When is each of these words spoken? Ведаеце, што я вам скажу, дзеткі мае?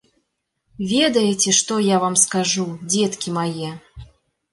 Ведаеце, 0.93 1.53
што 1.59 1.77
я 1.87 1.97
вам 2.05 2.15
скажу, 2.21 2.65
дзеткі 2.95 3.35
мае? 3.37 3.69